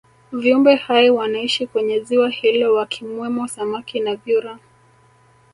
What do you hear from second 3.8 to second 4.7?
na vyura